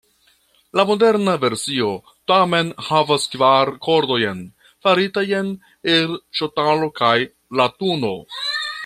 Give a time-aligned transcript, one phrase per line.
[0.79, 1.89] La moderna versio
[2.31, 4.41] tamen havas kvar kordojn
[4.87, 5.53] faritajn
[5.97, 7.15] el ŝtalo kaj
[7.63, 8.15] latuno.